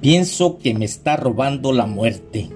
[0.00, 2.48] Pienso que me está robando la muerte.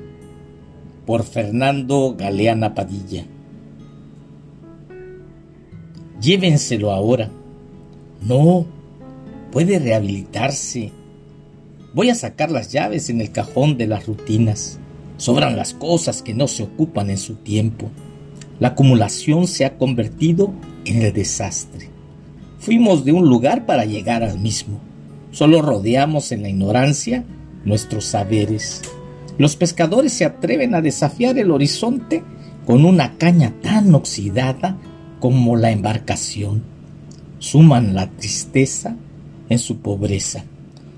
[1.04, 3.26] Por Fernando Galeana Padilla.
[6.22, 7.30] Llévenselo ahora.
[8.22, 8.64] No,
[9.52, 10.90] puede rehabilitarse.
[11.92, 14.78] Voy a sacar las llaves en el cajón de las rutinas.
[15.18, 17.90] Sobran las cosas que no se ocupan en su tiempo.
[18.58, 20.54] La acumulación se ha convertido
[20.86, 21.90] en el desastre.
[22.58, 24.80] Fuimos de un lugar para llegar al mismo.
[25.34, 27.24] Solo rodeamos en la ignorancia
[27.64, 28.82] nuestros saberes.
[29.36, 32.22] Los pescadores se atreven a desafiar el horizonte
[32.64, 34.78] con una caña tan oxidada
[35.18, 36.62] como la embarcación.
[37.40, 38.96] Suman la tristeza
[39.48, 40.44] en su pobreza.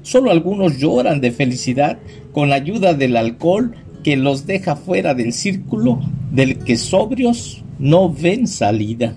[0.02, 1.96] Solo algunos lloran de felicidad
[2.32, 3.74] con la ayuda del alcohol
[4.05, 5.98] que los deja fuera del círculo
[6.30, 9.16] del que sobrios no ven salida.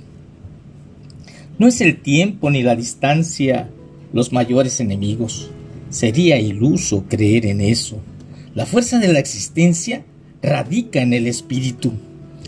[1.57, 3.69] No es el tiempo ni la distancia
[4.13, 5.49] los mayores enemigos.
[5.89, 7.99] Sería iluso creer en eso.
[8.55, 10.05] La fuerza de la existencia
[10.41, 11.93] radica en el espíritu,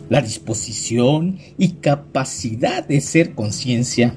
[0.10, 4.16] la disposición y capacidad de ser conciencia,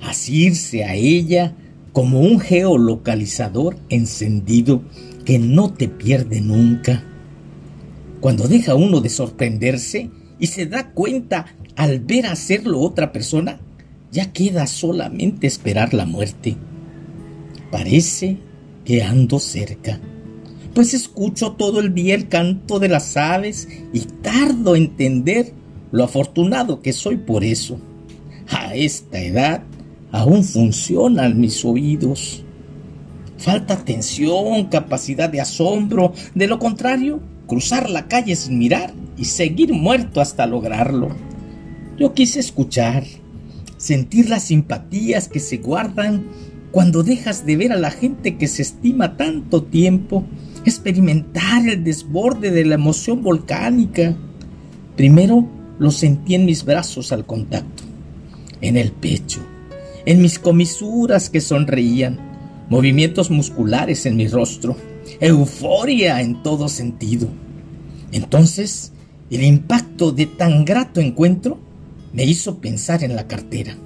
[0.00, 1.54] asirse a ella
[1.92, 4.82] como un geolocalizador encendido
[5.24, 7.04] que no te pierde nunca.
[8.20, 13.60] Cuando deja uno de sorprenderse y se da cuenta al ver hacerlo otra persona,
[14.10, 16.56] ya queda solamente esperar la muerte.
[17.70, 18.38] Parece
[18.84, 20.00] que ando cerca,
[20.74, 25.52] pues escucho todo el día el canto de las aves y tardo en entender
[25.90, 27.78] lo afortunado que soy por eso.
[28.48, 29.62] A esta edad
[30.12, 32.44] aún funcionan mis oídos.
[33.38, 39.72] Falta atención, capacidad de asombro, de lo contrario, cruzar la calle sin mirar y seguir
[39.72, 41.08] muerto hasta lograrlo.
[41.98, 43.04] Yo quise escuchar,
[43.76, 46.26] sentir las simpatías que se guardan
[46.76, 50.26] cuando dejas de ver a la gente que se estima tanto tiempo,
[50.66, 54.14] experimentar el desborde de la emoción volcánica.
[54.94, 57.82] Primero lo sentí en mis brazos al contacto,
[58.60, 59.40] en el pecho,
[60.04, 62.20] en mis comisuras que sonreían,
[62.68, 64.76] movimientos musculares en mi rostro,
[65.18, 67.26] euforia en todo sentido.
[68.12, 68.92] Entonces,
[69.30, 71.58] el impacto de tan grato encuentro
[72.12, 73.78] me hizo pensar en la cartera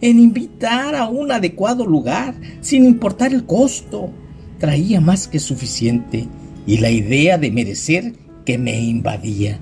[0.00, 4.10] en invitar a un adecuado lugar, sin importar el costo.
[4.58, 6.26] Traía más que suficiente
[6.66, 9.58] y la idea de merecer que me invadía.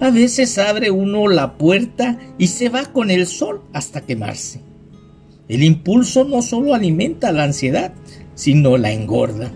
[0.00, 4.60] A veces abre uno la puerta y se va con el sol hasta quemarse.
[5.48, 7.92] El impulso no solo alimenta la ansiedad,
[8.34, 9.50] sino la engorda.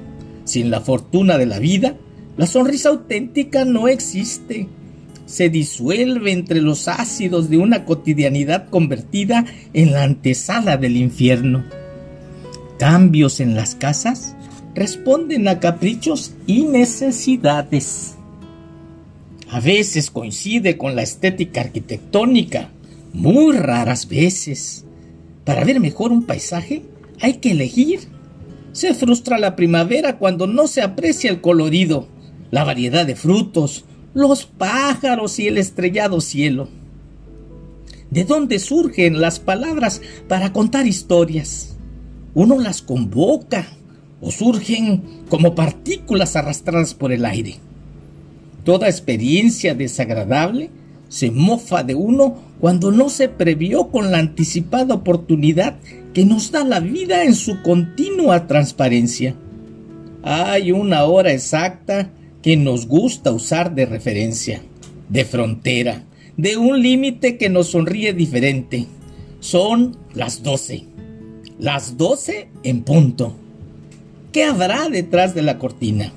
[0.45, 1.97] Sin la fortuna de la vida,
[2.37, 4.69] la sonrisa auténtica no existe
[5.33, 11.65] se disuelve entre los ácidos de una cotidianidad convertida en la antesala del infierno.
[12.79, 14.37] Cambios en las casas
[14.75, 18.17] responden a caprichos y necesidades.
[19.49, 22.69] A veces coincide con la estética arquitectónica,
[23.15, 24.85] muy raras veces.
[25.47, 26.83] Para ver mejor un paisaje
[27.23, 28.01] hay que elegir.
[28.73, 32.07] Se frustra la primavera cuando no se aprecia el colorido,
[32.51, 36.69] la variedad de frutos, los pájaros y el estrellado cielo.
[38.11, 41.77] ¿De dónde surgen las palabras para contar historias?
[42.35, 43.67] Uno las convoca
[44.21, 47.57] o surgen como partículas arrastradas por el aire.
[48.65, 50.71] Toda experiencia desagradable
[51.09, 55.77] se mofa de uno cuando no se previó con la anticipada oportunidad
[56.15, 59.35] que nos da la vida en su continua transparencia.
[60.23, 62.11] Hay una hora exacta
[62.43, 64.63] que nos gusta usar de referencia,
[65.09, 66.05] de frontera,
[66.37, 68.87] de un límite que nos sonríe diferente.
[69.41, 70.85] Son las doce.
[71.59, 73.37] Las doce en punto.
[74.33, 76.13] ¿Qué habrá detrás de la cortina?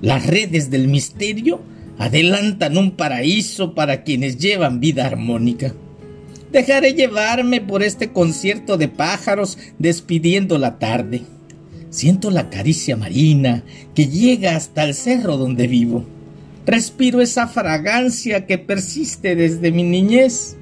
[0.00, 1.60] Las redes del misterio
[1.98, 5.74] adelantan un paraíso para quienes llevan vida armónica.
[6.50, 11.22] Dejaré llevarme por este concierto de pájaros despidiendo la tarde
[11.94, 13.62] Siento la caricia marina
[13.94, 16.04] que llega hasta el cerro donde vivo.
[16.66, 20.56] Respiro esa fragancia que persiste desde mi niñez.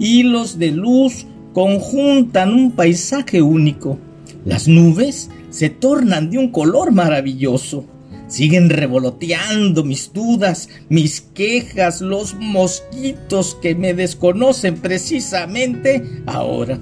[0.00, 3.96] Hilos de luz conjuntan un paisaje único.
[4.44, 7.84] Las nubes se tornan de un color maravilloso.
[8.26, 16.80] Siguen revoloteando mis dudas, mis quejas, los mosquitos que me desconocen precisamente ahora.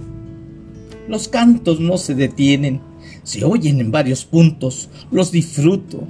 [1.06, 2.88] Los cantos no se detienen
[3.22, 6.06] se oyen en varios puntos, los disfruto.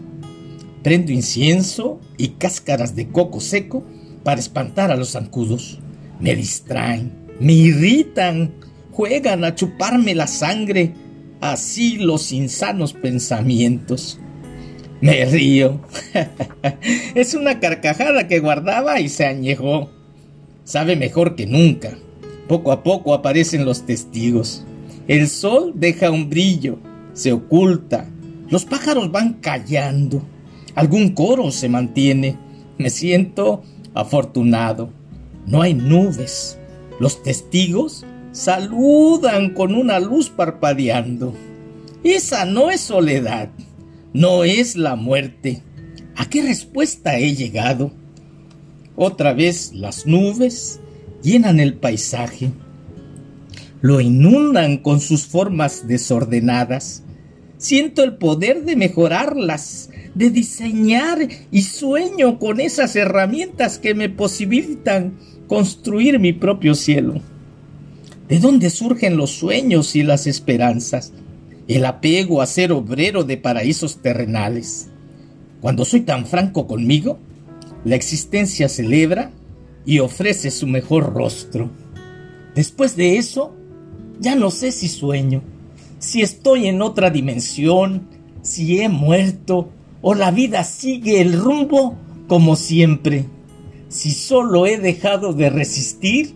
[0.82, 3.84] Prendo incienso y cáscaras de coco seco
[4.24, 5.78] para espantar a los zancudos.
[6.20, 8.52] Me distraen, me irritan,
[8.92, 10.94] juegan a chuparme la sangre,
[11.40, 14.18] así los insanos pensamientos.
[15.00, 15.80] Me río.
[17.14, 19.90] es una carcajada que guardaba y se añejó.
[20.64, 21.96] Sabe mejor que nunca.
[22.46, 24.64] Poco a poco aparecen los testigos.
[25.08, 26.78] El sol deja un brillo,
[27.12, 28.08] se oculta.
[28.48, 30.22] Los pájaros van callando.
[30.74, 32.36] Algún coro se mantiene.
[32.78, 33.62] Me siento
[33.94, 34.90] afortunado.
[35.46, 36.58] No hay nubes.
[36.98, 41.34] Los testigos saludan con una luz parpadeando.
[42.02, 43.50] Esa no es soledad
[44.12, 45.62] no es la muerte.
[46.16, 47.92] ¿A qué respuesta he llegado?
[48.96, 50.80] Otra vez las nubes
[51.22, 52.50] llenan el paisaje,
[53.80, 57.02] lo inundan con sus formas desordenadas.
[57.58, 65.18] Siento el poder de mejorarlas, de diseñar y sueño con esas herramientas que me posibilitan
[65.46, 67.20] construir mi propio cielo.
[68.28, 71.12] ¿De dónde surgen los sueños y las esperanzas?
[71.76, 74.88] el apego a ser obrero de paraísos terrenales.
[75.60, 77.20] Cuando soy tan franco conmigo,
[77.84, 79.30] la existencia celebra
[79.86, 81.70] y ofrece su mejor rostro.
[82.56, 83.54] Después de eso,
[84.20, 85.42] ya no sé si sueño,
[85.98, 88.08] si estoy en otra dimensión,
[88.42, 89.70] si he muerto
[90.02, 91.96] o la vida sigue el rumbo
[92.28, 93.24] como siempre,
[93.88, 96.34] si solo he dejado de resistir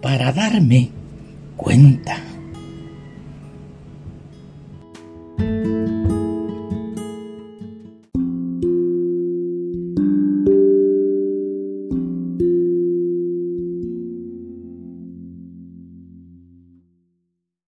[0.00, 0.90] para darme
[1.56, 2.37] cuenta.